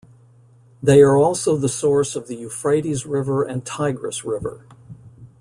[0.81, 4.65] They are also the source of the Euphrates River and Tigris River.